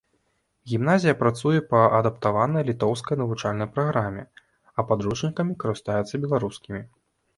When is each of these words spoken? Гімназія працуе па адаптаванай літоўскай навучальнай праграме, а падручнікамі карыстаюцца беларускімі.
Гімназія 0.69 1.13
працуе 1.19 1.59
па 1.73 1.81
адаптаванай 1.97 2.65
літоўскай 2.69 3.19
навучальнай 3.23 3.69
праграме, 3.75 4.23
а 4.77 4.87
падручнікамі 4.91 5.53
карыстаюцца 5.65 6.23
беларускімі. 6.25 6.81